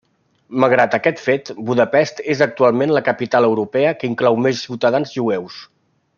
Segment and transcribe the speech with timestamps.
[0.61, 5.61] Malgrat aquest fet, Budapest és actualment la capital europea que inclou més ciutadans jueus.